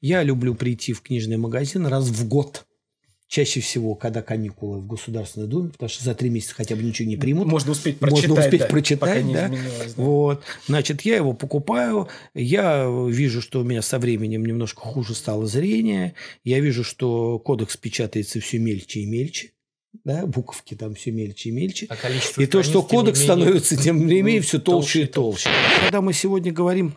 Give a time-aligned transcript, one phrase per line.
[0.00, 2.64] Я люблю прийти в книжный магазин раз в год.
[3.28, 7.06] Чаще всего, когда каникулы в Государственной Думе, потому что за три месяца хотя бы ничего
[7.06, 7.46] не примут.
[7.46, 8.28] Можно успеть прочитать.
[8.30, 9.48] Можно успеть да, прочитать, не да.
[9.48, 9.56] да.
[9.96, 10.42] Вот.
[10.66, 12.08] Значит, я его покупаю.
[12.32, 16.14] Я вижу, что у меня со временем немножко хуже стало зрение.
[16.42, 19.50] Я вижу, что кодекс печатается все мельче и мельче.
[20.04, 21.86] Да, буковки там все мельче и мельче.
[21.90, 21.96] А
[22.40, 25.50] И то, что не кодекс менее, становится тем временем ну, все толще и толще.
[25.82, 26.94] Когда мы сегодня говорим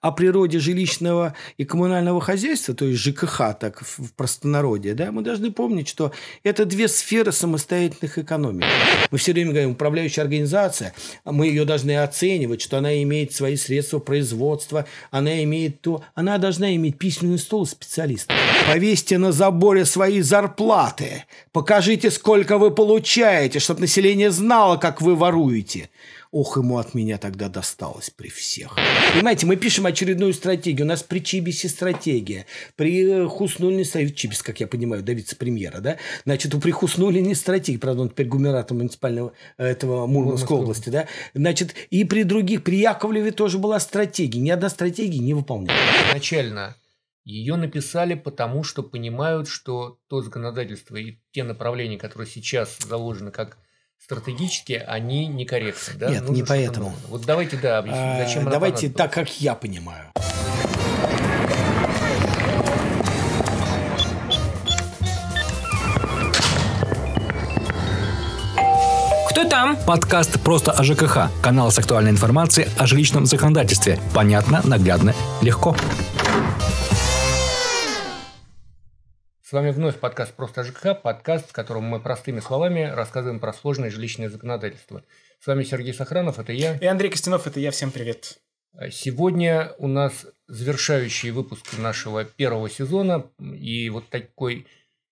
[0.00, 5.52] о природе жилищного и коммунального хозяйства, то есть ЖКХ, так в простонародье, да, мы должны
[5.52, 8.64] помнить, что это две сферы самостоятельных экономик.
[9.10, 10.94] Мы все время говорим, управляющая организация,
[11.24, 16.74] мы ее должны оценивать, что она имеет свои средства производства, она имеет то, она должна
[16.76, 18.36] иметь письменный стол специалистов.
[18.66, 25.90] Повесьте на заборе свои зарплаты, покажите, сколько вы получаете, чтобы население знало, как вы воруете.
[26.32, 28.76] Ох, ему от меня тогда досталось при всех.
[29.12, 30.86] Понимаете, мы пишем очередную стратегию.
[30.86, 32.46] У нас при Чибисе стратегия.
[32.76, 34.14] При э, Хуснулине стратегия.
[34.14, 35.96] Чибис, как я понимаю, да, вице-премьера, да?
[36.24, 37.80] Значит, у при Хуснулине стратегия.
[37.80, 41.08] Правда, он теперь губернатор муниципального э, этого Мурманской области, да?
[41.34, 44.38] Значит, и при других, при Яковлеве тоже была стратегия.
[44.38, 45.76] Ни одна стратегия не выполняла.
[46.10, 46.76] Изначально
[47.24, 53.58] ее написали потому, что понимают, что то законодательство и те направления, которые сейчас заложены как
[54.02, 55.94] стратегические, они некорректны.
[55.94, 56.10] Да?
[56.10, 56.86] Нет, Нужно не поэтому.
[56.90, 57.00] новое.
[57.08, 58.96] Вот давайте, да, объясним, А, зачем она Давайте понадобилась.
[58.96, 60.06] так, как я понимаю.
[69.30, 69.76] Кто там?
[69.86, 71.30] Подкаст «Просто о ЖКХ».
[71.42, 73.98] Канал с актуальной информацией о жилищном законодательстве.
[74.12, 75.76] Понятно, наглядно, легко.
[79.50, 83.90] С вами вновь подкаст «Просто ЖКХ», подкаст, в котором мы простыми словами рассказываем про сложное
[83.90, 85.02] жилищное законодательство.
[85.40, 86.76] С вами Сергей Сохранов, это я.
[86.76, 87.72] И Андрей Костянов, это я.
[87.72, 88.38] Всем привет.
[88.92, 94.68] Сегодня у нас завершающий выпуск нашего первого сезона, и вот такой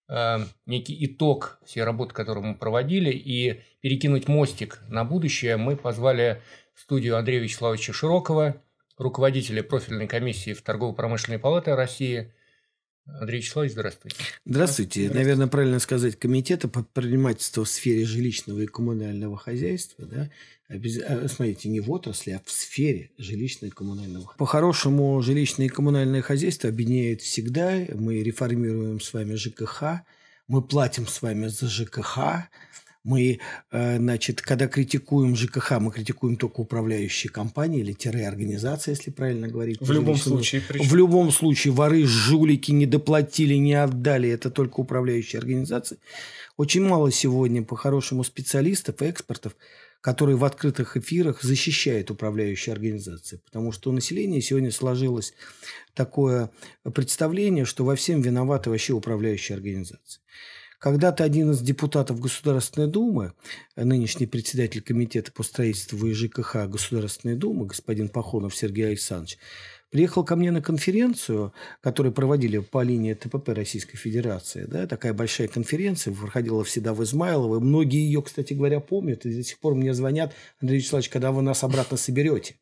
[0.08, 6.40] э, некий итог всей работы, которую мы проводили, и перекинуть мостик на будущее мы позвали
[6.76, 8.62] в студию Андрея Вячеславовича Широкова,
[8.98, 12.32] руководителя профильной комиссии в Торгово-промышленной палате России.
[13.08, 14.16] Андрей Вячеславович, здравствуйте.
[14.44, 15.00] Здравствуйте.
[15.00, 15.10] Здравствуйте.
[15.14, 20.04] Наверное, правильно сказать, комитета по предпринимательству в сфере жилищного и коммунального хозяйства.
[20.06, 20.30] Да?
[20.68, 24.34] Обяз- а, Смотрите, не в отрасли, а в сфере жилищного и коммунального.
[24.36, 27.86] По-хорошему, жилищное и коммунальное хозяйство объединяет всегда.
[27.94, 30.02] Мы реформируем с вами ЖКХ,
[30.46, 32.18] мы платим с вами за ЖКХ,
[33.08, 33.38] мы,
[33.70, 39.48] э, значит, когда критикуем ЖКХ, мы критикуем только управляющие компании или тире организации, если правильно
[39.48, 39.80] говорить.
[39.80, 40.36] В любом по-жилищному.
[40.36, 40.62] случае.
[40.68, 40.88] причем.
[40.88, 44.28] В любом случае, воры, жулики не доплатили, не отдали.
[44.28, 45.98] Это только управляющие организации.
[46.58, 49.56] Очень мало сегодня, по-хорошему, специалистов и экспертов,
[50.02, 53.40] которые в открытых эфирах защищают управляющие организации.
[53.44, 55.32] Потому что у населения сегодня сложилось
[55.94, 56.50] такое
[56.92, 60.20] представление, что во всем виноваты вообще управляющие организации.
[60.78, 63.32] Когда-то один из депутатов Государственной Думы,
[63.74, 69.38] нынешний председатель комитета по строительству и ЖКХ Государственной Думы, господин Пахонов Сергей Александрович,
[69.90, 74.66] приехал ко мне на конференцию, которую проводили по линии ТПП Российской Федерации.
[74.68, 77.58] Да, такая большая конференция, проходила всегда в Измайлово.
[77.58, 81.42] Многие ее, кстати говоря, помнят, и до сих пор мне звонят, Андрей Вячеславович, когда вы
[81.42, 82.54] нас обратно соберете.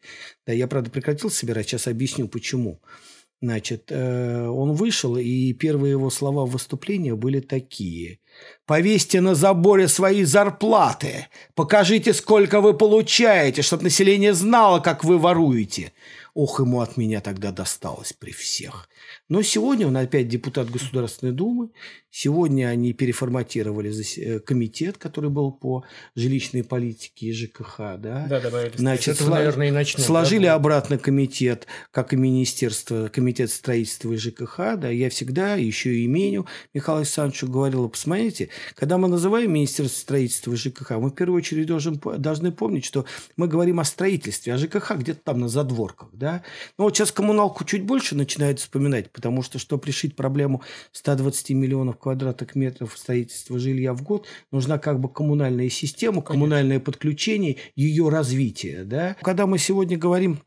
[0.46, 2.80] Да, я, правда, прекратил собирать, сейчас объясню, почему.
[3.42, 8.18] Значит, э, он вышел, и первые его слова в выступлении были такие.
[8.64, 15.92] «Повесьте на заборе свои зарплаты, покажите, сколько вы получаете, чтобы население знало, как вы воруете».
[16.34, 18.90] Ох, ему от меня тогда досталось при всех.
[19.28, 21.70] Но сегодня он опять депутат Государственной Думы.
[22.10, 27.78] Сегодня они переформатировали э, комитет, который был по жилищной политике и ЖКХ.
[27.98, 28.26] Да?
[28.28, 28.72] Да, добавили.
[28.76, 30.02] Значит, этого, наверное, и начнем.
[30.02, 30.54] Сложили да?
[30.54, 34.76] обратно комитет, как и министерство, комитет строительства и ЖКХ.
[34.78, 40.52] Да, я всегда еще и именю Михаилу Александровичу говорил, посмотрите, когда мы называем министерство строительства
[40.52, 43.04] и ЖКХ, мы в первую очередь должен, должны помнить, что
[43.36, 46.10] мы говорим о строительстве, а ЖКХ где-то там на задворках.
[46.12, 46.42] Да?
[46.78, 51.98] Но вот сейчас коммуналку чуть больше начинают вспоминать, потому что, чтобы решить проблему 120 миллионов
[51.98, 58.84] квадратных метров строительства жилья в год, нужна как бы коммунальная система, коммунальное подключение, ее развитие.
[58.84, 59.16] Да?
[59.22, 60.40] Когда мы сегодня говорим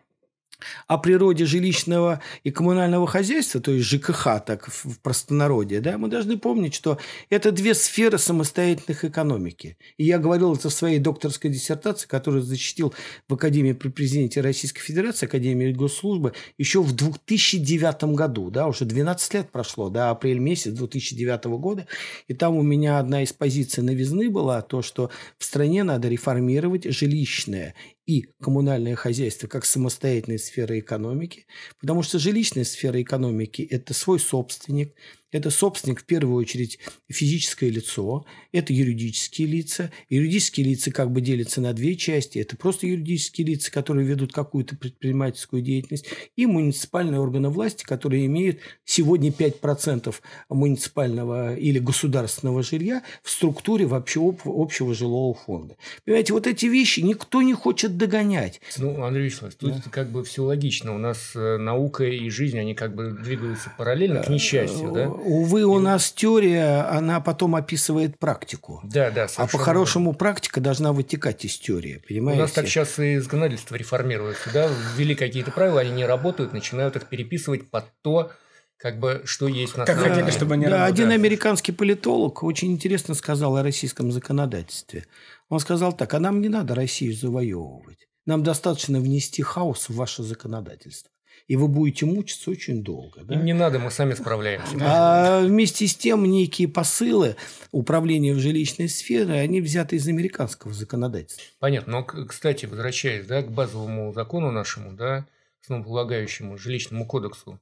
[0.88, 6.38] о природе жилищного и коммунального хозяйства, то есть ЖКХ, так в простонародье, да, мы должны
[6.38, 6.98] помнить, что
[7.30, 9.78] это две сферы самостоятельных экономики.
[9.98, 12.94] И я говорил это в своей докторской диссертации, которую защитил
[13.28, 19.34] в Академии при президенте Российской Федерации, Академии госслужбы, еще в 2009 году, да, уже 12
[19.34, 21.88] лет прошло, да, апрель месяц 2009 года,
[22.28, 26.86] и там у меня одна из позиций новизны была то, что в стране надо реформировать
[26.86, 27.76] жилищное
[28.10, 31.46] и коммунальное хозяйство как самостоятельные сферы экономики,
[31.80, 34.96] потому что жилищная сфера экономики– это свой собственник,
[35.32, 39.92] это собственник в первую очередь физическое лицо, это юридические лица.
[40.10, 42.40] Юридические лица как бы делятся на две части.
[42.40, 48.60] Это просто юридические лица, которые ведут какую-то предпринимательскую деятельность, и муниципальные органы власти, которые имеют
[48.86, 50.16] сегодня 5%
[50.50, 55.78] муниципального или государственного жилья в структуре вообще общего жилого фонда.
[56.06, 58.62] Понимаете, вот эти вещи никто не хочет догонять.
[58.78, 59.90] Ну, Андрей Вячеславович, тут да.
[59.92, 60.96] как бы все логично.
[60.96, 65.19] У нас э, наука и жизнь, они как бы двигаются параллельно, к несчастью, да?
[65.24, 68.82] Увы, у нас теория, она потом описывает практику.
[68.84, 69.28] Да, да.
[69.38, 72.40] А по-хорошему практика должна вытекать из теории, понимаете?
[72.40, 74.70] У нас так сейчас и законодательство реформируется, да?
[74.96, 78.32] Ввели какие-то правила, они не работают, начинают их переписывать под то,
[78.78, 83.14] как бы, что есть на Как хотели, чтобы они да, Один американский политолог очень интересно
[83.14, 85.06] сказал о российском законодательстве.
[85.50, 88.08] Он сказал так, а нам не надо Россию завоевывать.
[88.26, 91.12] Нам достаточно внести хаос в ваше законодательство
[91.50, 93.24] и вы будете мучиться очень долго.
[93.24, 93.34] Да?
[93.34, 94.78] Им не надо, мы сами справляемся.
[94.82, 97.38] А вместе с тем некие посылы
[97.72, 101.44] управления в жилищной сфере, они взяты из американского законодательства.
[101.58, 101.92] Понятно.
[101.92, 105.26] Но, кстати, возвращаясь да, к базовому закону нашему, да,
[105.64, 107.60] основополагающему жилищному кодексу,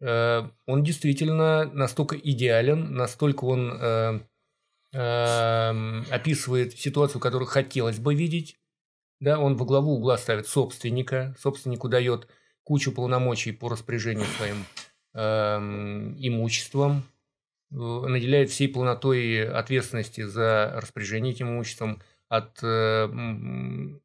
[0.00, 4.20] э, он действительно настолько идеален, настолько он э,
[4.94, 8.56] э, описывает ситуацию, которую хотелось бы видеть.
[9.20, 12.26] Да, он во главу угла ставит собственника, собственнику дает
[12.68, 14.66] кучу полномочий по распоряжению своим
[15.14, 15.58] э,
[16.18, 17.02] имуществом,
[17.70, 23.08] наделяет всей полнотой ответственности за распоряжение этим имуществом, от э,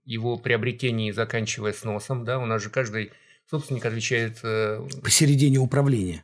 [0.05, 2.23] его приобретения, заканчивая сносом.
[2.23, 2.39] Да?
[2.39, 3.11] У нас же каждый
[3.49, 4.39] собственник отвечает...
[4.43, 6.23] Э, Посередине управления.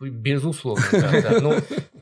[0.00, 1.40] Безусловно, да, да.
[1.40, 1.54] Ну,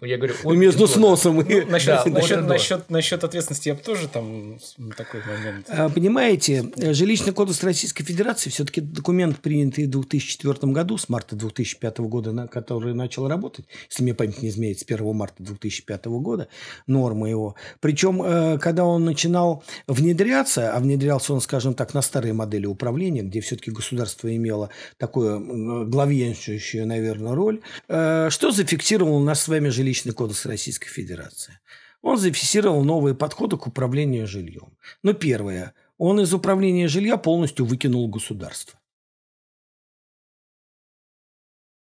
[0.06, 1.60] я говорю, от между сносом и...
[1.62, 4.58] Ну, насчет, да, насчет, насчет, насчет ответственности я бы тоже там
[4.96, 5.66] такой момент.
[5.68, 11.98] А, понимаете, жилищный кодекс Российской Федерации все-таки документ, принятый в 2004 году, с марта 2005
[11.98, 16.48] года, на который начал работать, если мне память не изменяет, с 1 марта 2005 года,
[16.86, 17.54] норма его.
[17.80, 23.22] Причем, э, когда он начинал внедряться, а внедрялся он, скажем так, на старые модели управления,
[23.22, 29.68] где все-таки государство имело такую главенствующую, наверное, роль, Э, что зафиксировал у нас с вами
[29.68, 31.58] жилищный кодекс Российской Федерации?
[32.02, 34.76] Он зафиксировал новые подходы к управлению жильем.
[35.02, 38.78] Но первое, он из управления жилья полностью выкинул государство.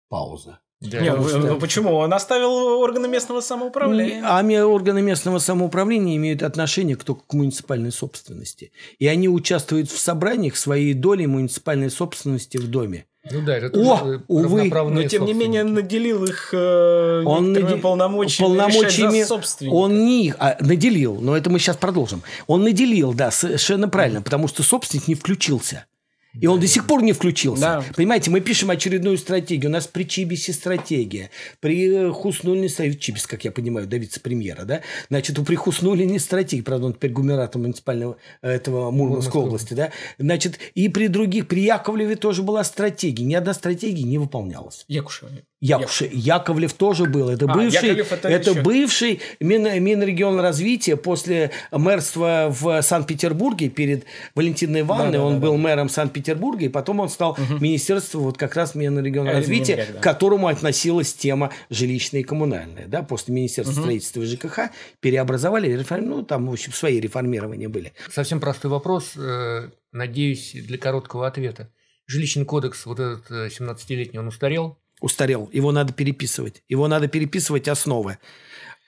[0.09, 0.59] Пауза.
[0.81, 1.39] Да, Нет, что...
[1.39, 1.93] ну почему?
[1.93, 4.23] Он оставил органы местного самоуправления.
[4.23, 8.71] А органы местного самоуправления имеют отношение к только к муниципальной собственности.
[8.97, 13.05] И они участвуют в собраниях своей долей муниципальной собственности в доме.
[13.29, 17.79] Ну да, это тоже О, увы, но тем не менее наделил их э, он надел...
[17.79, 22.23] полномочиями, полномочиями Он не их, а наделил, но это мы сейчас продолжим.
[22.47, 25.85] Он наделил, да, совершенно правильно, потому что собственник не включился.
[26.33, 27.61] И он до сих пор не включился.
[27.61, 27.83] Да.
[27.95, 29.69] Понимаете, мы пишем очередную стратегию.
[29.69, 31.31] У нас при Чибисе стратегия.
[31.59, 32.99] При э, Хуснулине стратегия.
[32.99, 34.81] Чибис, как я понимаю, до вице-премьера, да?
[35.09, 36.63] Значит, у при Хуснулине стратегия.
[36.63, 39.91] Правда, он теперь губернатор муниципального э, этого Мурманской области, да?
[40.19, 43.25] Значит, и при других, при Яковлеве тоже была стратегия.
[43.25, 44.85] Ни одна стратегия не выполнялась.
[44.87, 45.43] Якушеве.
[45.61, 46.03] Якуш...
[46.11, 47.29] Яковлев тоже был.
[47.29, 54.81] Это а, бывший, это, это бывший Мин, Минрегион развития после мэрства в Санкт-Петербурге перед Валентиной
[54.81, 55.13] Ивановной.
[55.13, 55.57] Да, да, он да, был да.
[55.57, 57.59] мэром Санкт-Петербурга, и потом он стал угу.
[57.59, 59.99] министерством вот как раз Минрегион э, развития, Минрeg, да.
[59.99, 62.87] к которому относилась тема жилищная и коммунальная.
[62.87, 63.03] Да?
[63.03, 63.81] После Министерства угу.
[63.81, 64.59] строительства и ЖКХ
[65.01, 66.05] переобразовали, реформ...
[66.05, 67.91] ну, там, в общем, свои реформирования были.
[68.09, 71.69] Совсем простой вопрос, э, надеюсь, для короткого ответа.
[72.07, 74.77] Жилищный кодекс, вот этот 17-летний, э, он устарел?
[74.99, 75.49] Устарел.
[75.51, 76.63] Его надо переписывать.
[76.67, 78.17] Его надо переписывать основы.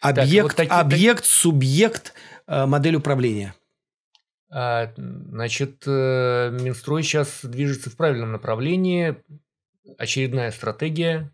[0.02, 2.14] Объект, так, вот такие, объект субъект,
[2.48, 3.54] э, модель управления.
[4.50, 9.16] А, значит, э, Минстрой сейчас движется в правильном направлении.
[9.98, 11.32] Очередная стратегия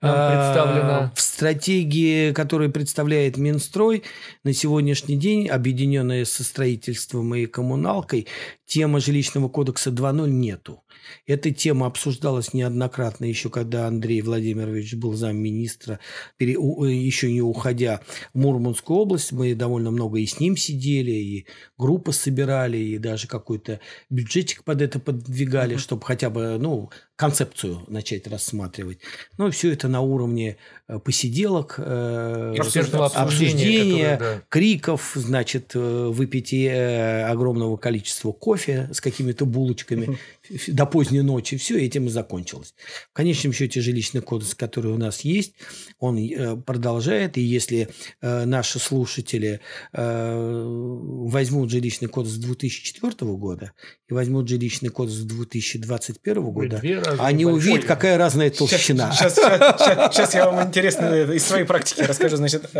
[0.00, 1.12] представлена?
[1.14, 4.02] В стратегии, которую представляет Минстрой,
[4.44, 8.26] на сегодняшний день, объединенная со строительством и коммуналкой,
[8.66, 10.82] темы жилищного кодекса 2.0 нету.
[11.26, 16.00] Эта тема обсуждалась неоднократно еще, когда Андрей Владимирович был замминистра,
[16.38, 18.00] еще не уходя
[18.34, 19.32] в Мурманскую область.
[19.32, 21.46] Мы довольно много и с ним сидели, и
[21.78, 25.78] группы собирали, и даже какой-то бюджетик под это подвигали, mm-hmm.
[25.78, 28.98] чтобы хотя бы ну, концепцию начать рассматривать.
[29.36, 30.56] Но все это на уровне
[30.88, 34.42] э, посиделок, э, обсуждения, обсуждения да.
[34.48, 35.78] криков, значит, э,
[36.08, 40.18] выпитие огромного количества кофе с какими-то булочками.
[40.68, 41.56] до поздней ночи.
[41.56, 42.74] Все, этим и закончилось.
[43.10, 45.54] В конечном счете жилищный кодекс, который у нас есть,
[45.98, 47.38] он э, продолжает.
[47.38, 47.88] И если
[48.20, 49.60] э, наши слушатели
[49.92, 53.72] э, возьмут жилищный кодекс 2004 года
[54.08, 56.82] и возьмут жилищный кодекс 2021 года,
[57.18, 59.12] они увидят, какая разная толщина.
[59.12, 62.36] Сейчас, сейчас, сейчас, сейчас я вам интересно из своей практики расскажу.
[62.36, 62.70] Значит,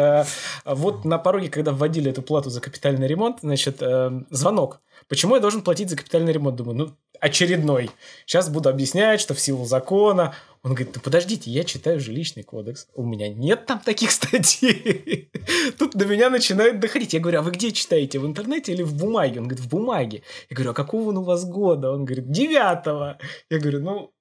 [0.65, 3.83] вот на пороге, когда вводили эту плату за капитальный ремонт, значит,
[4.31, 4.81] звонок.
[5.09, 6.57] Почему я должен платить за капитальный ремонт?
[6.57, 7.91] Думаю, ну, очередной.
[8.27, 10.35] Сейчас буду объяснять, что в силу закона.
[10.63, 12.87] Он говорит, ну подождите, я читаю жилищный кодекс.
[12.95, 15.31] У меня нет там таких статей.
[15.79, 17.15] Тут до меня начинают доходить.
[17.15, 18.19] Я говорю, а вы где читаете?
[18.19, 19.41] В интернете или в бумаге?
[19.41, 20.23] Он говорит, в бумаге.
[20.51, 21.91] Я говорю, а какого он у вас года?
[21.91, 23.19] Он говорит, девятого.
[23.49, 24.13] Я говорю, ну,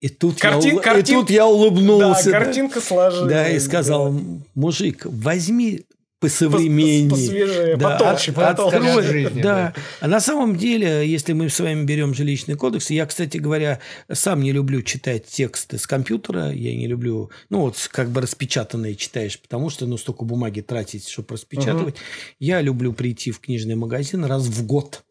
[0.00, 1.16] и тут, Картин, я, картин...
[1.16, 2.30] и тут я улыбнулся.
[2.30, 3.32] Да, картинка сложилась.
[3.32, 4.20] Да, и сказал, да.
[4.54, 5.86] мужик, возьми
[6.20, 7.10] посовременнее.
[7.10, 9.02] Посвежее, да, потолще, от, потолще.
[9.02, 9.72] жизни, да.
[9.74, 9.74] да.
[10.00, 14.40] А на самом деле, если мы с вами берем жилищный кодекс, я, кстати говоря, сам
[14.40, 19.38] не люблю читать тексты с компьютера, я не люблю, ну вот как бы распечатанные читаешь,
[19.40, 21.94] потому что ну столько бумаги тратить, чтобы распечатывать.
[21.94, 22.02] Угу.
[22.40, 25.04] Я люблю прийти в книжный магазин раз в год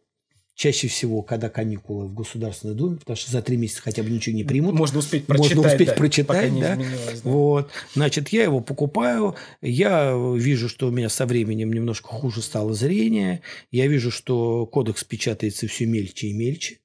[0.57, 4.35] Чаще всего, когда каникулы в Государственной Думе, потому что за три месяца хотя бы ничего
[4.35, 4.73] не примут.
[4.73, 5.55] Можно успеть прочитать.
[5.55, 6.75] Можно успеть да, прочитать, да.
[6.75, 6.83] да.
[7.21, 7.69] Вот.
[7.93, 9.35] Значит, я его покупаю.
[9.61, 13.43] Я вижу, что у меня со временем немножко хуже стало зрение.
[13.69, 16.79] Я вижу, что кодекс печатается все мельче и мельче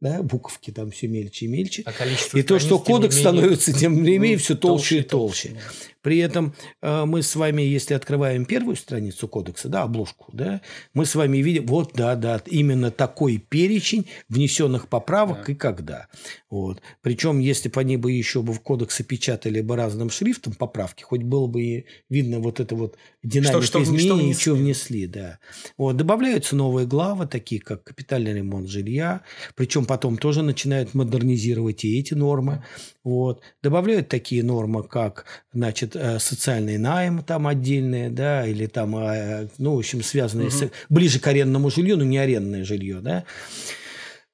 [0.00, 1.82] да, буковки там все мельче и мельче.
[1.86, 1.92] А
[2.36, 5.48] и то, что кодекс менее, становится тем не менее все толще, толще и толще.
[5.48, 5.64] толще.
[6.06, 10.60] При этом э, мы с вами, если открываем первую страницу кодекса, да, обложку, да,
[10.94, 15.52] мы с вами видим, вот, да, да, именно такой перечень внесенных поправок да.
[15.52, 16.06] и когда.
[16.48, 16.80] Вот.
[17.02, 21.24] Причем, если бы они бы еще бы в кодексе печатали бы разным шрифтом поправки, хоть
[21.24, 25.06] было бы и видно вот это вот динамика что, что, изменений, что внесли.
[25.06, 25.40] внесли, да.
[25.76, 25.96] Вот.
[25.96, 29.22] Добавляются новые главы, такие как капитальный ремонт жилья,
[29.56, 32.64] причем потом тоже начинают модернизировать и эти нормы.
[33.02, 33.42] Вот.
[33.60, 39.78] Добавляют такие нормы, как, значит, социальный найм там отдельные, да, или там, э, ну, в
[39.78, 40.56] общем, связанные угу.
[40.56, 43.24] с, ближе к арендному жилью, но не арендное жилье, да.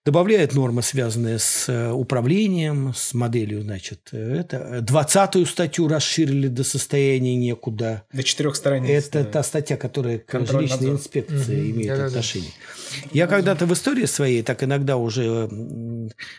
[0.05, 4.81] Добавляет нормы, связанные с э, управлением, с моделью, значит, это.
[4.81, 8.03] Двадцатую статью расширили до состояния некуда.
[8.13, 8.91] До четырех страниц.
[8.91, 9.31] Это да.
[9.31, 10.95] та статья, которая к Контроль жилищной надзор.
[10.95, 11.71] инспекции угу.
[11.71, 12.51] имеет да, отношение.
[12.51, 12.82] Да, да.
[13.13, 15.49] Я когда-то в истории своей так иногда уже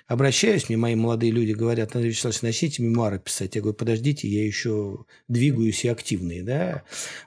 [0.07, 3.55] обращаюсь, мне мои молодые люди говорят, Андрей Вячеславович, начните мемуары писать.
[3.55, 6.83] Я говорю, подождите, я еще двигаюсь и активный, да.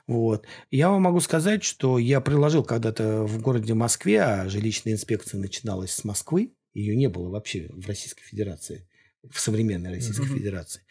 [0.07, 0.45] Вот.
[0.71, 5.91] Я вам могу сказать, что я приложил когда-то в городе Москве, а жилищная инспекция начиналась
[5.91, 8.87] с Москвы, ее не было вообще в Российской Федерации,
[9.29, 10.37] в современной Российской mm-hmm.
[10.37, 10.81] Федерации.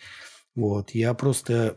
[0.55, 1.77] Вот, я просто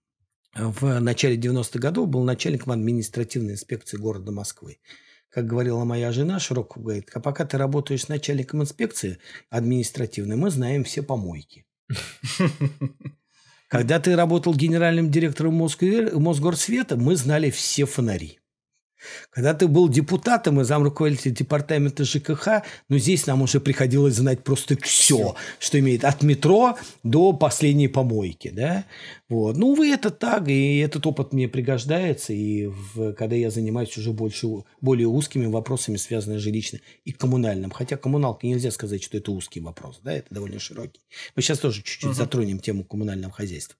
[0.54, 4.78] в начале 90-х годов был начальником административной инспекции города Москвы.
[5.30, 9.18] Как говорила моя жена, Широков говорит, а пока ты работаешь начальником инспекции
[9.50, 11.66] административной, мы знаем все помойки.
[13.68, 18.38] Когда ты работал генеральным директором Мосгорсвета, мы знали все фонари.
[19.30, 24.76] Когда ты был депутатом и замруководителем департамента ЖКХ, ну, здесь нам уже приходилось знать просто
[24.82, 28.84] все, что имеет от метро до последней помойки, да.
[29.28, 29.56] Вот.
[29.56, 34.12] Ну, вы это так, и этот опыт мне пригождается, и в, когда я занимаюсь уже
[34.12, 34.48] больше,
[34.80, 37.70] более узкими вопросами, связанными с жилищным и коммунальным.
[37.70, 41.00] Хотя коммуналка нельзя сказать, что это узкий вопрос, да, это довольно широкий.
[41.36, 42.14] Мы сейчас тоже чуть-чуть uh-huh.
[42.14, 43.76] затронем тему коммунального хозяйства.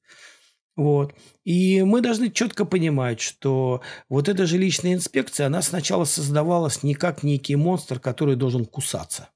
[0.78, 1.12] Вот.
[1.42, 7.24] И мы должны четко понимать, что вот эта жилищная инспекция, она сначала создавалась не как
[7.24, 9.28] некий монстр, который должен кусаться,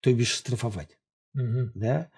[0.00, 0.96] то бишь штрафовать.
[1.34, 1.72] Угу.
[1.74, 2.08] Да?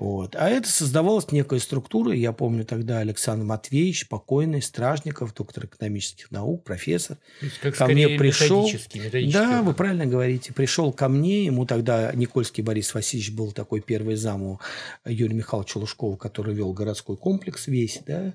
[0.00, 0.34] Вот.
[0.34, 2.14] А это создавалась некая структура.
[2.14, 7.18] Я помню тогда Александр Матвеевич, покойный, Стражников, доктор экономических наук, профессор.
[7.60, 8.64] как ко мне пришел.
[8.64, 10.54] Методический, методический да, вы правильно говорите.
[10.54, 14.60] Пришел ко мне, ему тогда Никольский Борис Васильевич был такой первый зам у
[15.04, 18.00] Юрия Михайловича Лужкова, который вел городской комплекс весь.
[18.06, 18.32] Да?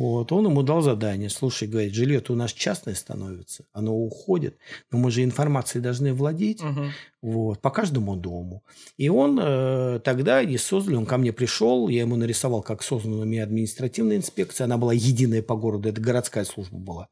[0.00, 0.32] Вот.
[0.32, 1.28] Он ему дал задание.
[1.28, 4.56] Слушай, говорит, жилье у нас частное становится, оно уходит,
[4.90, 6.84] но мы же информацией должны владеть угу.
[7.20, 8.62] вот, по каждому дому.
[8.96, 13.18] И он э, тогда и создали он ко мне пришел, я ему нарисовал, как создана
[13.18, 14.64] у меня административная инспекция.
[14.64, 17.08] Она была единая по городу, это городская служба была.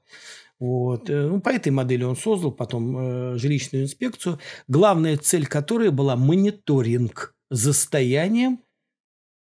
[0.58, 1.10] Вот.
[1.10, 6.16] Э, ну, по этой модели он создал потом э, жилищную инспекцию, главная цель которой была
[6.16, 8.60] мониторинг за состоянием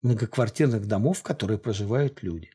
[0.02, 2.50] многоквартирных домов, в которых проживают люди.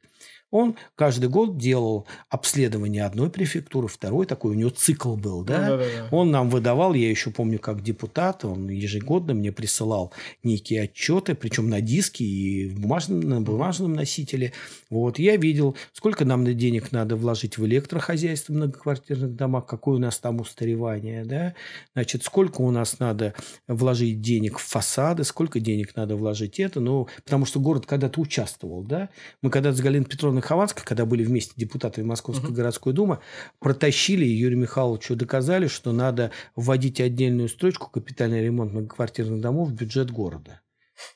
[0.52, 5.58] Он каждый год делал обследование одной префектуры, второй, такой у него цикл был, да?
[5.58, 6.08] Да, да, да.
[6.10, 10.12] Он нам выдавал, я еще помню, как депутат, он ежегодно мне присылал
[10.44, 14.52] некие отчеты, причем на диске и в бумажном, на бумажном носителе.
[14.90, 19.98] Вот, я видел, сколько нам денег надо вложить в электрохозяйство в многоквартирных домах, какое у
[19.98, 21.54] нас там устаревание, да?
[21.94, 23.32] Значит, сколько у нас надо
[23.68, 28.82] вложить денег в фасады, сколько денег надо вложить это, ну, потому что город когда-то участвовал,
[28.82, 29.08] да?
[29.40, 32.54] Мы когда-то с Галиной Петровной Хованской, когда были вместе депутатами Московской uh-huh.
[32.54, 33.20] городской думы,
[33.58, 40.10] протащили Юрию Михайловичу доказали, что надо вводить отдельную строчку «Капитальный ремонт многоквартирных домов» в бюджет
[40.10, 40.60] города.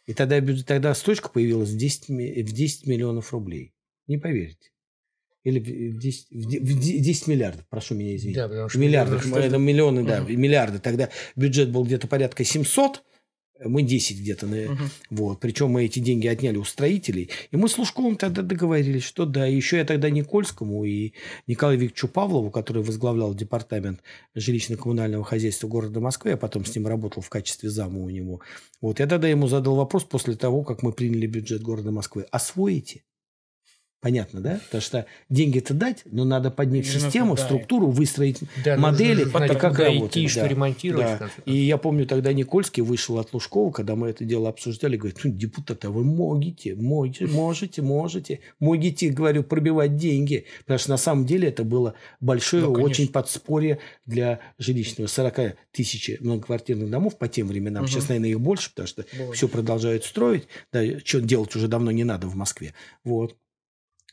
[0.07, 3.75] И тогда, тогда строчка появилась в 10, в 10 миллионов рублей.
[4.07, 4.71] Не поверите.
[5.45, 8.37] Или в 10, в 10 миллиардов, прошу меня извинить.
[8.37, 10.33] Да, потому что миллиардов, это миллионы, да, угу.
[10.33, 10.81] миллиарды.
[10.81, 13.05] Тогда бюджет был где-то порядка 700,
[13.65, 14.47] мы 10 где-то.
[14.47, 14.79] Угу.
[15.11, 15.41] Вот.
[15.41, 17.31] Причем мы эти деньги отняли у строителей.
[17.51, 19.47] И мы с Лужковым тогда договорились, что да.
[19.47, 21.13] Еще я тогда Никольскому и
[21.47, 24.01] Николаю Викторовичу Павлову, который возглавлял департамент
[24.37, 28.41] жилищно-коммунального хозяйства города Москвы, я потом с ним работал в качестве зама у него.
[28.81, 29.01] Вот.
[29.01, 32.27] Я тогда ему задал вопрос после того, как мы приняли бюджет города Москвы.
[32.31, 33.03] Освоите?
[34.03, 34.61] Понятно, да?
[34.67, 37.43] Потому что деньги-то дать, но надо поднять систему, да.
[37.43, 40.11] структуру, выстроить да, модели, знать, и как работать.
[40.13, 40.29] Идти, да.
[40.29, 41.19] что ремонтировать.
[41.19, 41.31] Да.
[41.47, 45.31] И я помню, тогда Никольский вышел от Лужкова, когда мы это дело обсуждали, говорит, ну,
[45.33, 50.45] депутаты, вы можете, можете, можете, можете, можете, говорю, пробивать деньги.
[50.61, 55.09] Потому что на самом деле это было большое ну, очень подспорье для жилищного.
[55.09, 57.85] 40 тысяч многоквартирных домов по тем временам.
[57.85, 57.91] Угу.
[57.91, 59.33] Сейчас, наверное, их больше, потому что больше.
[59.33, 60.49] все продолжают строить.
[60.71, 62.75] Да, что делать уже давно не надо в Москве.
[63.03, 63.37] Вот.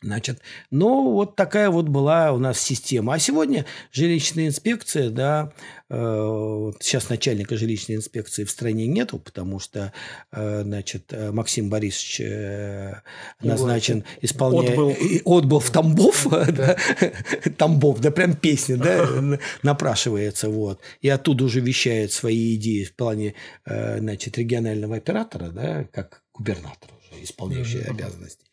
[0.03, 3.13] Значит, ну, вот такая вот была у нас система.
[3.13, 5.53] А сегодня жилищная инспекция, да,
[5.89, 9.93] э, вот сейчас начальника жилищной инспекции в стране нету, потому что,
[10.31, 13.01] э, значит, Максим Борисович э,
[13.41, 14.72] назначен исполнять...
[14.72, 14.95] Отбыл.
[15.25, 16.75] Отбыл в Тамбов, да.
[17.57, 19.07] Тамбов, да, прям песня, да,
[19.63, 20.81] напрашивается, вот.
[21.01, 26.89] И оттуда уже вещает свои идеи в плане, э, значит, регионального оператора, да, как губернатор
[27.00, 28.43] уже, исполняющий обязанности.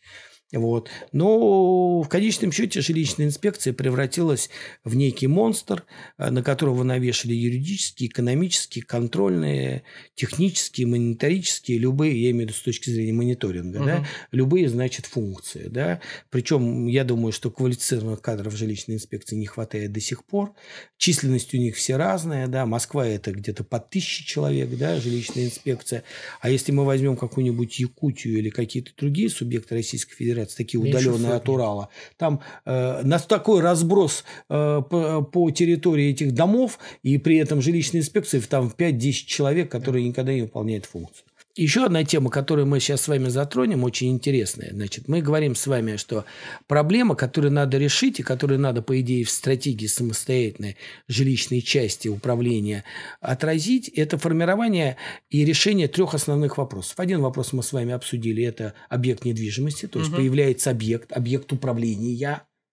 [0.52, 0.88] Вот.
[1.12, 4.50] Но в конечном счете жилищная инспекция превратилась
[4.82, 5.84] в некий монстр,
[6.18, 12.62] э, на которого навешали юридические, экономические, контрольные, технические, мониторические, любые, я имею в виду с
[12.62, 13.84] точки зрения мониторинга, угу.
[13.86, 15.68] да, любые, значит, функции.
[15.68, 16.00] Да.
[16.30, 20.54] Причем я думаю, что квалифицированных кадров жилищной инспекции не хватает до сих пор.
[20.96, 22.48] Численность у них все разная.
[22.48, 22.66] Да.
[22.66, 26.02] Москва– это где-то по тысяче человек, да, жилищная инспекция.
[26.40, 31.34] А если мы возьмем какую-нибудь Якутию или какие-то другие субъекты Российской Федерации, говорят, такие удаленные
[31.34, 31.88] от Урала.
[32.16, 38.00] Там э, нас такой разброс э, по, по территории этих домов, и при этом жилищной
[38.00, 41.24] инспекции там 5-10 человек, которые никогда не выполняют функцию.
[41.56, 44.70] Еще одна тема, которую мы сейчас с вами затронем, очень интересная.
[44.72, 46.24] Значит, мы говорим с вами, что
[46.68, 50.76] проблема, которую надо решить и которую надо, по идее, в стратегии самостоятельной
[51.08, 52.84] жилищной части управления
[53.20, 54.96] отразить, это формирование
[55.28, 56.94] и решение трех основных вопросов.
[56.98, 60.18] Один вопрос мы с вами обсудили, это объект недвижимости, то есть угу.
[60.18, 62.14] появляется объект, объект управления,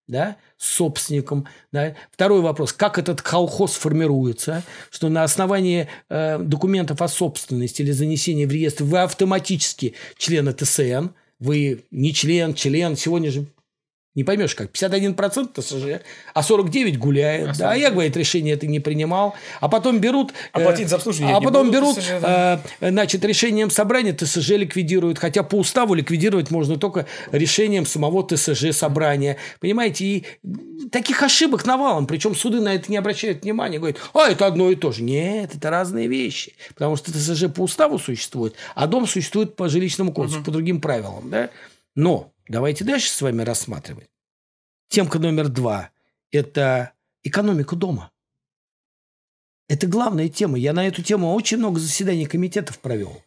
[0.07, 1.47] да, собственником.
[1.71, 1.95] Да.
[2.11, 8.47] Второй вопрос, как этот колхоз формируется, что на основании э, документов о собственности или занесения
[8.47, 13.45] в реестр вы автоматически член ТСН, вы не член, член, сегодня же
[14.17, 14.71] не поймешь как.
[14.71, 16.03] 51% ТСЖ,
[16.33, 17.49] а 49 гуляет.
[17.49, 19.35] А, да, а я, говорит, решение это не принимал.
[19.61, 20.33] А потом берут...
[20.51, 22.59] Оплатить за обслуживание А потом берут, ТСЖ, да.
[22.79, 25.19] э, значит, решением собрания ТСЖ ликвидируют.
[25.19, 29.37] Хотя по уставу ликвидировать можно только решением самого ТСЖ собрания.
[29.59, 30.25] Понимаете, и
[30.91, 32.07] таких ошибок навалом.
[32.07, 33.77] Причем суды на это не обращают внимания.
[33.77, 35.03] Говорят, а это одно и то же.
[35.03, 36.55] Нет, это разные вещи.
[36.69, 40.45] Потому что ТСЖ по уставу существует, а дом существует по жилищному кодексу, угу.
[40.45, 41.29] по другим правилам.
[41.29, 41.51] Да?
[41.93, 44.09] Но Давайте дальше с вами рассматривать.
[44.87, 45.91] Темка номер два–
[46.31, 48.11] это экономика дома.
[49.67, 50.57] Это главная тема.
[50.57, 53.21] Я на эту тему очень много заседаний комитетов провел.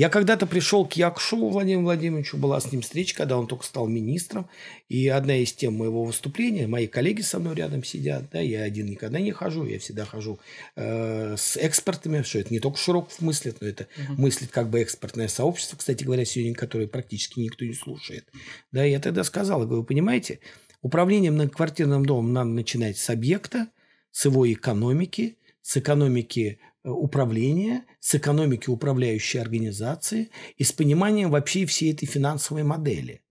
[0.00, 3.86] Я когда-то пришел к Якшу Владимиру Владимировичу, была с ним встреча, когда он только стал
[3.86, 4.48] министром.
[4.88, 8.86] И одна из тем моего выступления, мои коллеги со мной рядом сидят, да, я один
[8.86, 10.40] никогда не хожу, я всегда хожу
[10.74, 14.22] э, с экспертами, что это не только Широков мыслит, но это угу.
[14.22, 18.24] мыслит как бы экспертное сообщество, кстати говоря, сегодня, которое практически никто не слушает.
[18.72, 20.38] Да, я тогда сказал, говорю, понимаете,
[20.80, 23.66] управление многоквартирным домом надо начинать с объекта,
[24.12, 31.92] с его экономики, с экономики управления, с экономики управляющей организации и с пониманием вообще всей
[31.92, 33.22] этой финансовой модели.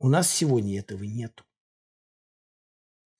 [0.00, 1.44] У нас сегодня этого нету.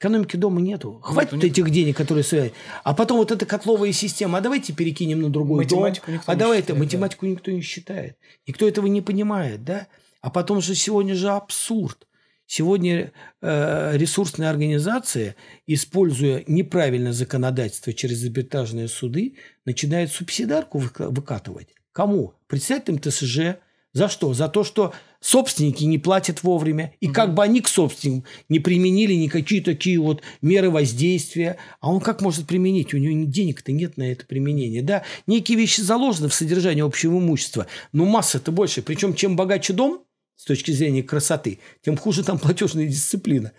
[0.00, 1.00] Экономики дома нету.
[1.02, 1.74] Хватит нет, этих нет.
[1.74, 2.52] денег, которые стоят.
[2.84, 4.38] А потом вот эта котловая система.
[4.38, 6.14] А давайте перекинем на другой математику дом.
[6.14, 7.32] Никто а давайте считает, математику да.
[7.32, 8.16] никто не считает.
[8.46, 9.88] Никто этого не понимает, да?
[10.20, 12.07] А потом же сегодня же абсурд.
[12.50, 15.34] Сегодня э, ресурсные организации,
[15.66, 19.34] используя неправильное законодательство через арбитражные суды,
[19.66, 21.68] начинают субсидарку выкатывать.
[21.92, 22.32] Кому?
[22.46, 23.58] Представителям ТСЖ.
[23.92, 24.32] За что?
[24.32, 26.94] За то, что собственники не платят вовремя.
[27.00, 27.14] И угу.
[27.14, 31.58] как бы они к собственникам не применили никакие такие вот меры воздействия.
[31.80, 32.94] А он как может применить?
[32.94, 34.80] У него денег-то нет на это применение.
[34.80, 38.80] Да, некие вещи заложены в содержании общего имущества, но масса-то больше.
[38.80, 40.02] Причем, чем богаче дом,
[40.38, 43.52] с точки зрения красоты, тем хуже там платежная дисциплина.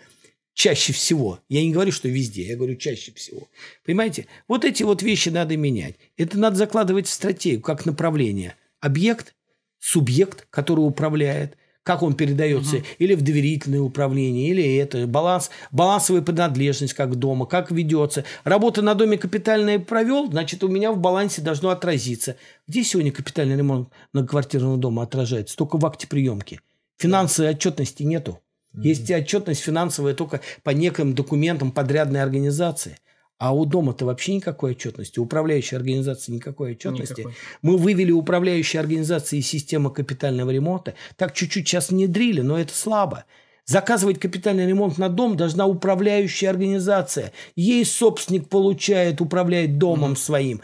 [0.54, 1.38] Чаще всего.
[1.48, 3.48] Я не говорю, что везде, я говорю чаще всего.
[3.84, 4.26] Понимаете?
[4.48, 5.94] Вот эти вот вещи надо менять.
[6.16, 8.56] Это надо закладывать в стратегию, как направление.
[8.80, 9.34] Объект,
[9.78, 12.84] субъект, который управляет, как он передается, угу.
[12.98, 18.24] или в доверительное управление, или это, баланс, балансовая принадлежность, как дома, как ведется.
[18.44, 22.36] Работа на доме капитальная провел, значит, у меня в балансе должно отразиться.
[22.66, 25.56] Где сегодня капитальный ремонт на квартирного дома отражается?
[25.56, 26.60] Только в акте приемки.
[27.00, 28.40] Финансовой отчетности нету.
[28.74, 32.98] Есть отчетность финансовая только по неким документам подрядной организации.
[33.38, 37.20] А у дома-то вообще никакой отчетности, у управляющей организации никакой отчетности.
[37.20, 37.34] Никакой.
[37.62, 40.92] Мы вывели управляющие организации из системы капитального ремонта.
[41.16, 43.24] Так чуть-чуть сейчас внедрили, но это слабо.
[43.64, 47.32] Заказывать капитальный ремонт на дом должна управляющая организация.
[47.56, 50.16] Ей собственник получает, управляет домом mm-hmm.
[50.16, 50.60] своим.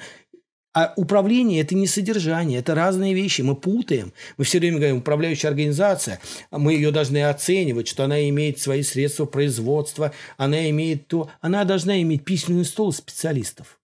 [0.76, 3.40] А управление– это не содержание, это разные вещи.
[3.40, 4.12] Мы путаем.
[4.36, 9.24] Мы все время говорим, управляющая организация, мы ее должны оценивать, что она имеет свои средства
[9.24, 11.30] производства, она имеет то…
[11.40, 13.80] Она должна иметь письменный стол специалистов.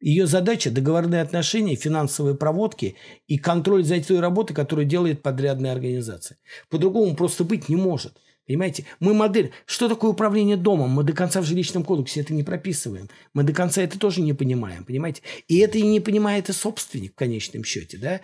[0.00, 2.94] Ее задача– договорные отношения, финансовые проводки
[3.26, 6.38] и контроль за той работой, которую делает подрядная организация.
[6.70, 8.20] По-другому просто быть не может.
[8.46, 8.84] Понимаете?
[9.00, 9.52] Мы модель...
[9.64, 10.90] Что такое управление домом?
[10.90, 13.08] Мы до конца в жилищном кодексе это не прописываем.
[13.32, 14.84] Мы до конца это тоже не понимаем.
[14.84, 15.22] Понимаете?
[15.48, 17.96] И это и не понимает и собственник в конечном счете.
[17.96, 18.20] Да?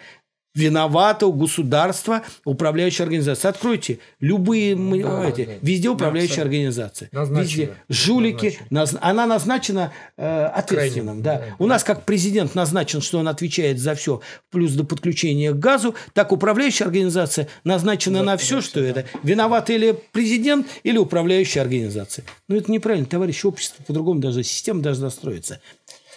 [0.54, 3.50] Виновата у государства управляющая организация.
[3.50, 5.52] Откройте любые, да, эти, да.
[5.62, 7.08] везде управляющая да, организация.
[7.12, 7.60] Назначена.
[7.60, 7.74] Везде.
[7.88, 8.58] Жулики.
[8.70, 8.96] Наз...
[9.00, 11.22] Она назначена э, ответственным.
[11.22, 11.38] да.
[11.38, 11.44] Да.
[11.58, 15.94] У нас как президент назначен, что он отвечает за все, плюс до подключения к газу,
[16.14, 18.86] так управляющая организация назначена да, на все, что да.
[18.86, 19.04] это.
[19.22, 22.24] Виноват или президент, или управляющая организация.
[22.48, 25.60] Ну, это неправильно, товарищи, общество по-другому даже, система должна строиться.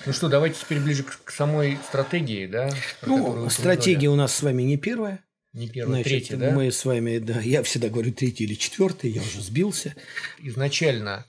[0.05, 2.69] Ну что, давайте теперь ближе к самой стратегии, да?
[3.05, 5.19] Ну, стратегия у нас с вами не первая.
[5.53, 6.51] Не первая, Значит, третья, да?
[6.51, 9.95] Мы с вами, да, я всегда говорю третий или четвертый, я уже сбился.
[10.39, 11.25] Изначально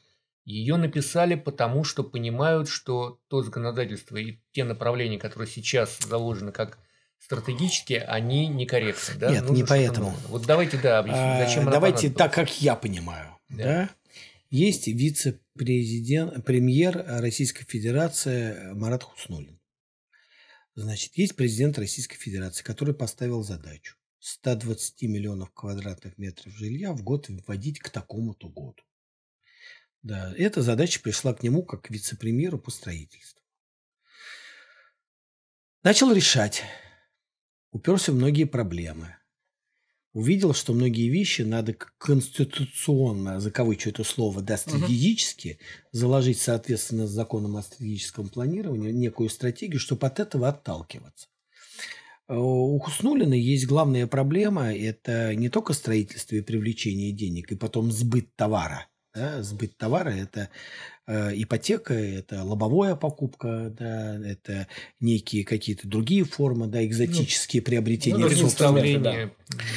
[0.47, 6.79] ее написали потому, что понимают, что то законодательство и те направления, которые сейчас заложены как
[7.19, 9.15] стратегические, они некорректны.
[9.19, 9.31] Да?
[9.31, 10.15] Нет, Нужно не поэтому.
[10.29, 13.29] Вот давайте, да, объясним, зачем а, Давайте так, как я понимаю.
[13.51, 13.65] Да.
[13.65, 13.91] да?
[14.51, 19.61] Есть вице-президент, премьер Российской Федерации Марат Хуснулин.
[20.75, 27.29] Значит, есть президент Российской Федерации, который поставил задачу 120 миллионов квадратных метров жилья в год
[27.29, 28.83] вводить к такому-то году.
[30.03, 33.41] Да, эта задача пришла к нему как вице-премьеру по строительству.
[35.83, 36.63] Начал решать.
[37.71, 39.17] Уперся в многие проблемы
[40.15, 45.89] увидел, что многие вещи надо конституционно, закавычу это слово, да, стратегически угу.
[45.93, 51.27] заложить, соответственно, с законом о стратегическом планировании некую стратегию, чтобы от этого отталкиваться.
[52.29, 57.91] Э, у Хуснулина есть главная проблема– это не только строительство и привлечение денег, и потом
[57.91, 58.87] сбыт товара.
[59.15, 59.43] Да?
[59.43, 60.51] Сбыт товара– это
[61.07, 64.69] Э, ипотека, это лобовая покупка, да, это
[65.01, 68.75] некие какие-то другие формы, да, экзотические ну, приобретения ну, ресурсов.
[69.03, 69.31] Да.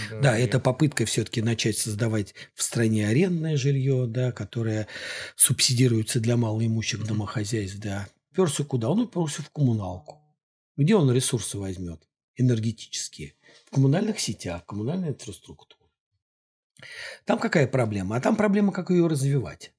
[0.09, 4.87] Да, да, это попытка все-таки начать создавать в стране арендное жилье, да, которое
[5.35, 7.07] субсидируется для малоимущих mm-hmm.
[7.07, 8.07] домохозяйств, да.
[8.33, 8.87] Перся куда?
[8.89, 10.21] Он уперся в коммуналку.
[10.77, 11.99] Где он ресурсы возьмет?
[12.37, 13.33] Энергетические.
[13.65, 15.76] В коммунальных сетях, коммунальной инфраструктуре.
[17.25, 18.15] Там какая проблема?
[18.15, 19.73] А там проблема, как ее развивать.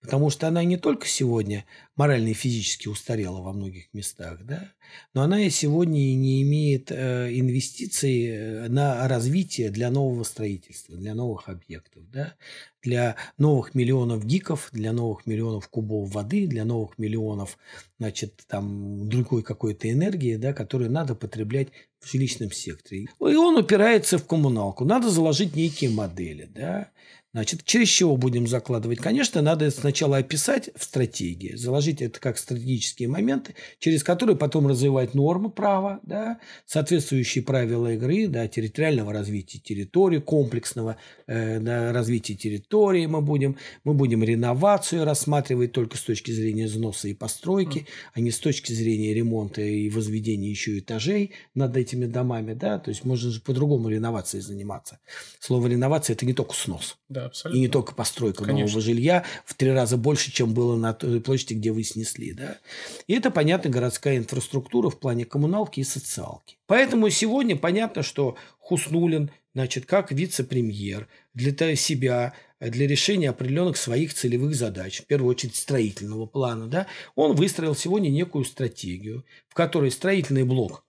[0.00, 1.64] Потому что она не только сегодня
[1.98, 4.72] морально и физически устарела во многих местах, да,
[5.14, 11.14] но она и сегодня не имеет э, инвестиций э, на развитие для нового строительства, для
[11.14, 12.34] новых объектов, да,
[12.82, 17.58] для новых миллионов гиков, для новых миллионов кубов воды, для новых миллионов,
[17.98, 23.02] значит, там другой какой-то энергии, да, которую надо потреблять в жилищном секторе.
[23.02, 24.84] И он упирается в коммуналку.
[24.84, 26.92] Надо заложить некие модели, да,
[27.34, 28.98] Значит, через чего будем закладывать?
[28.98, 34.66] Конечно, надо сначала описать в стратегии, заложить положить это как стратегические моменты, через которые потом
[34.66, 40.96] развивать нормы права, да, соответствующие правила игры, да, территориального развития территории, комплексного
[41.26, 47.08] э, да, развития территории мы будем, мы будем реновацию рассматривать только с точки зрения взноса
[47.08, 47.86] и постройки, mm.
[48.14, 52.90] а не с точки зрения ремонта и возведения еще этажей над этими домами, да, то
[52.90, 54.98] есть можно же по-другому реновацией заниматься.
[55.40, 56.98] Слово реновация– это не только снос.
[57.08, 57.58] Да, абсолютно.
[57.58, 58.66] И не только постройка Конечно.
[58.66, 62.32] нового жилья в три раза больше, чем было на той площади, где вы снесли.
[62.32, 62.58] Да?
[63.06, 66.58] И это, понятно, городская инфраструктура в плане коммуналки и социалки.
[66.66, 74.54] Поэтому сегодня понятно, что Хуснулин, значит, как вице-премьер для себя, для решения определенных своих целевых
[74.54, 80.44] задач, в первую очередь строительного плана, да, он выстроил сегодня некую стратегию, в которой строительный
[80.44, 80.84] блок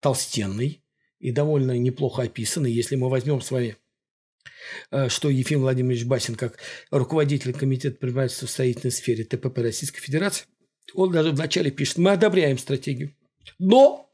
[0.00, 0.82] толстенный
[1.18, 3.76] и довольно неплохо описанный, если мы возьмем с вами
[5.08, 6.58] что Ефим Владимирович Басин, как
[6.90, 10.46] руководитель комитета предпринимательства в строительной сфере ТПП Российской Федерации,
[10.94, 13.14] он даже вначале пишет, мы одобряем стратегию,
[13.58, 14.04] но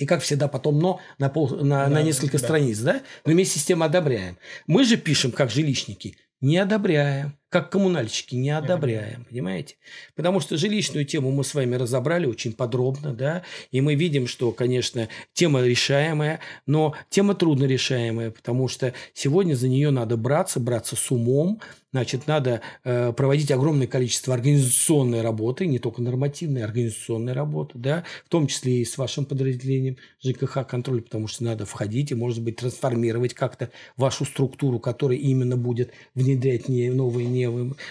[0.00, 2.44] и как всегда потом но на, пол, на, да, на несколько да.
[2.44, 3.02] страниц, да?
[3.24, 4.38] Но вместе с тем одобряем.
[4.66, 7.38] Мы же пишем, как жилищники, не одобряем.
[7.50, 9.74] Как коммунальщики не одобряем, понимаете?
[10.14, 14.52] Потому что жилищную тему мы с вами разобрали очень подробно, да, и мы видим, что,
[14.52, 20.94] конечно, тема решаемая, но тема трудно решаемая, потому что сегодня за нее надо браться, браться
[20.94, 21.60] с умом,
[21.92, 28.28] значит, надо э, проводить огромное количество организационной работы, не только нормативной, организационной работы, да, в
[28.28, 32.56] том числе и с вашим подразделением ЖКХ контроль, потому что надо входить и, может быть,
[32.56, 37.39] трансформировать как-то вашу структуру, которая именно будет внедрять не новые, не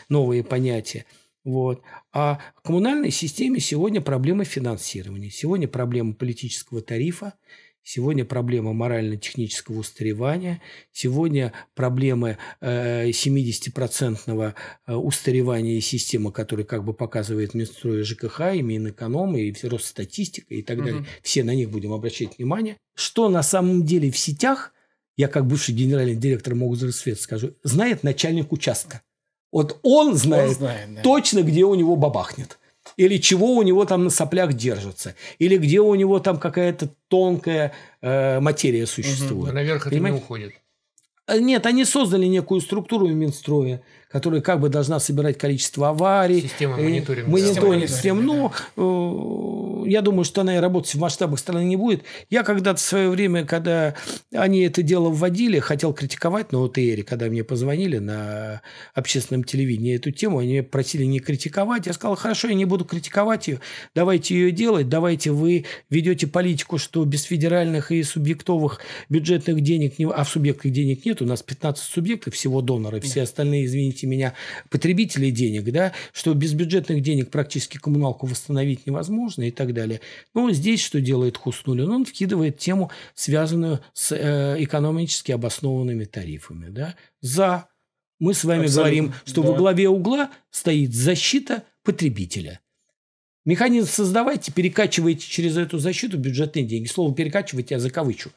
[0.10, 1.06] новые понятия.
[1.44, 1.82] Вот.
[2.12, 7.34] А в коммунальной системе сегодня проблема финансирования, сегодня проблема политического тарифа,
[7.82, 14.54] сегодня проблема морально-технического устаревания, сегодня проблемы 70%
[14.86, 20.80] э, устаревания системы, которая как бы показывает Минстрой ЖКХ, и Минэконом, и Росстатистика и так
[20.80, 21.02] далее.
[21.02, 21.08] Угу.
[21.24, 22.78] Все на них будем обращать внимание.
[22.96, 24.74] Что на самом деле в сетях,
[25.18, 29.02] я как бывший генеральный директор Могузросвет скажу, знает начальник участка.
[29.52, 31.02] Вот он знает, он знает да.
[31.02, 32.60] точно, где у него бабахнет.
[32.98, 35.16] Или чего у него там на соплях держится.
[35.38, 39.50] Или где у него там какая-то тонкая э, материя существует.
[39.50, 39.54] Угу.
[39.54, 40.18] Наверх это Понимаете?
[40.18, 40.54] не уходит.
[41.28, 46.42] Э, нет, они создали некую структуру в Минстрое, которая как бы должна собирать количество аварий.
[46.42, 47.30] Система мониторинга.
[47.30, 48.26] Мониторинг систем.
[48.26, 52.04] Но э, я думаю, что она и работать в масштабах страны не будет.
[52.30, 53.94] Я когда-то в свое время, когда
[54.34, 58.62] они это дело вводили, хотел критиковать на ОТР, когда мне позвонили на
[58.96, 61.86] общественном телевидении эту тему, они просили не критиковать.
[61.86, 63.60] Я сказал, хорошо, я не буду критиковать ее,
[63.94, 70.24] давайте ее делать, давайте вы ведете политику, что без федеральных и субъектовых бюджетных денег, а
[70.24, 74.34] в субъектах денег нет, у нас 15 субъектов всего доноры, все остальные, извините, извините меня,
[74.70, 80.02] потребителей денег, да, что без бюджетных денег практически коммуналку восстановить невозможно и так далее.
[80.34, 81.90] Но здесь что делает Хуснулин?
[81.92, 86.70] Он вкидывает тему, связанную с э, экономически обоснованными тарифами.
[86.70, 86.96] Да?
[87.22, 87.68] За.
[88.20, 89.52] Мы с вами Абсолютно, говорим, что да.
[89.52, 92.60] во главе угла стоит защита потребителя.
[93.46, 96.88] Механизм создавайте, перекачиваете через эту защиту бюджетные деньги.
[96.88, 98.32] Слово перекачивать я закавычу.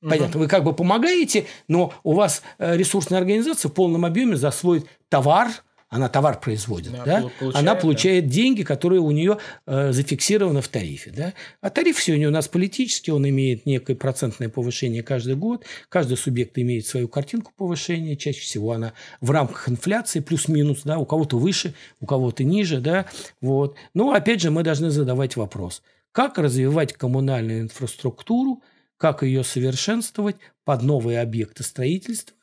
[0.00, 4.86] Понятно, вы как бы помогаете, но у вас э, ресурсная организация в полном объеме засвоит
[5.08, 5.50] товар,
[5.88, 7.20] она товар производит, да, да?
[7.38, 8.32] Получает, она получает да.
[8.32, 11.12] деньги, которые у нее э, зафиксированы в тарифе.
[11.16, 11.32] Да?
[11.60, 16.58] А тариф сегодня у нас политический, он имеет некое процентное повышение каждый год, каждый субъект
[16.58, 20.98] имеет свою картинку повышения, чаще всего она в рамках инфляции, плюс-минус, да?
[20.98, 22.80] у кого-то выше, у кого-то ниже.
[22.80, 23.06] Да?
[23.40, 23.76] Вот.
[23.94, 28.60] Но опять же мы должны задавать вопрос, как развивать коммунальную инфраструктуру,
[28.96, 32.35] как ее совершенствовать под новые объекты строительства,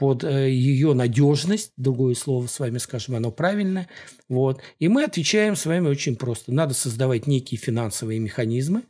[0.00, 3.86] под э, ее надежность, другое слово с вами скажем, оно правильное.
[4.30, 4.62] Вот.
[4.78, 6.54] И мы отвечаем с вами очень просто.
[6.54, 8.84] Надо создавать некие финансовые механизмы,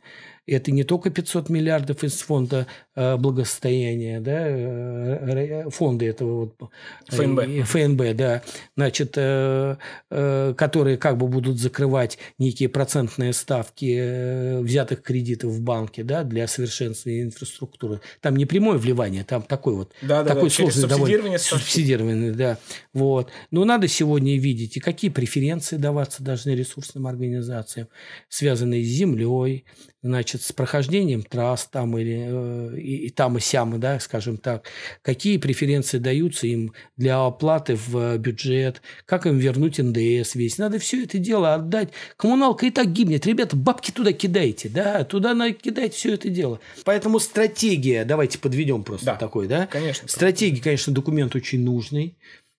[0.47, 6.71] это не только 500 миллиардов из фонда э, благосостояния, да, э, фонда этого вот,
[7.09, 7.67] э, ФНБ.
[7.67, 8.41] ФНБ, да,
[8.75, 16.47] значит, которые как бы будут закрывать некие процентные ставки взятых кредитов в банке, да, для
[16.47, 18.01] совершенствования инфраструктуры.
[18.19, 22.57] Там не прямое вливание, там такой вот, да, такой да, сложный довольно субсидирование, да,
[22.93, 23.29] вот.
[23.51, 27.87] Но надо сегодня видеть, и какие преференции даваться должны ресурсным организациям,
[28.29, 29.65] связанные с землей,
[30.01, 34.65] значит, с прохождением трасс там или э, и, и там и сям, да, скажем так,
[35.01, 40.57] какие преференции даются им для оплаты в бюджет, как им вернуть НДС весь.
[40.57, 41.89] Надо все это дело отдать.
[42.17, 43.25] Коммуналка и так гибнет.
[43.25, 46.59] Ребята, бабки туда кидайте, да, туда кидайте все это дело.
[46.83, 49.67] Поэтому стратегия, давайте подведем просто да, такой, да?
[49.67, 50.07] Конечно.
[50.07, 52.17] Стратегия, конечно, документ очень нужный.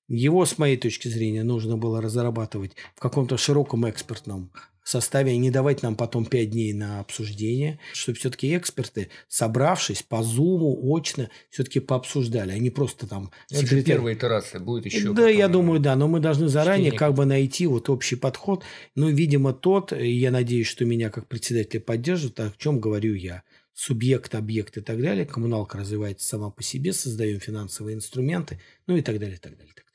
[0.09, 4.51] Его, с моей точки зрения, нужно было разрабатывать в каком-то широком экспертном
[4.88, 10.23] составе и не давать нам потом пять дней на обсуждение, чтобы все-таки эксперты, собравшись по
[10.23, 13.31] зуму, очно, все-таки пообсуждали, а не просто там...
[13.51, 13.79] Это секретарь...
[13.79, 15.12] же первая итерация, будет еще...
[15.12, 16.99] Да, я думаю, да, но мы должны заранее чтение.
[16.99, 18.64] как бы найти вот общий подход.
[18.95, 23.42] Ну, видимо, тот, я надеюсь, что меня как председателя поддержат, о чем говорю я
[23.75, 25.25] субъект, объект и так далее.
[25.25, 29.73] Коммуналка развивается сама по себе, создаем финансовые инструменты, ну и так далее, и так далее.
[29.75, 29.92] Так далее.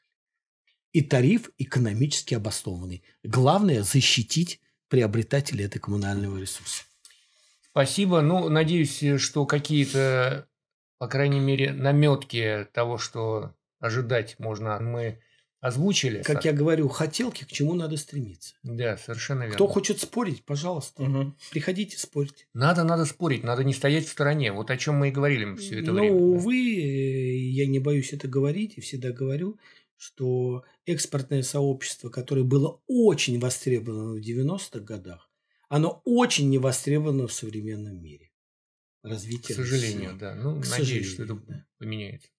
[0.93, 3.03] И тариф экономически обоснованный.
[3.23, 6.83] Главное– защитить приобретателей этой коммунального ресурса.
[7.71, 8.21] Спасибо.
[8.21, 10.47] Ну, надеюсь, что какие-то,
[10.97, 15.19] по крайней мере, наметки того, что ожидать можно, мы
[15.59, 16.21] озвучили.
[16.23, 18.55] Как я говорю, хотелки, к чему надо стремиться.
[18.63, 19.55] Да, совершенно верно.
[19.55, 21.33] Кто хочет спорить, пожалуйста, угу.
[21.51, 22.47] приходите спорить.
[22.53, 24.51] Надо, надо спорить, надо не стоять в стороне.
[24.51, 26.19] Вот о чем мы и говорили все это Но, время.
[26.19, 29.59] Но, увы, я не боюсь это говорить и всегда говорю,
[29.97, 35.29] что экспортное сообщество, которое было очень востребовано в 90-х годах,
[35.69, 38.31] оно очень не востребовано в современном мире.
[39.03, 39.55] Развитие.
[39.55, 40.19] К сожалению, России.
[40.19, 40.35] да.
[40.35, 41.65] Ну, К надеюсь, что это да.
[41.77, 42.29] поменяется.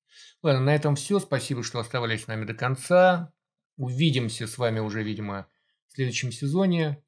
[0.42, 1.18] Ладно, на этом все.
[1.18, 3.32] Спасибо, что оставались с нами до конца.
[3.76, 5.46] Увидимся с вами уже, видимо,
[5.88, 7.02] в следующем сезоне.